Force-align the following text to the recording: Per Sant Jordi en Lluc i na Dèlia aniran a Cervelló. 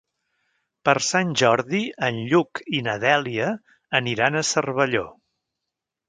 Per 0.87 0.93
Sant 1.07 1.33
Jordi 1.41 1.81
en 2.07 2.17
Lluc 2.31 2.61
i 2.77 2.81
na 2.87 2.95
Dèlia 3.03 3.49
aniran 4.01 4.39
a 4.41 4.45
Cervelló. 4.53 5.03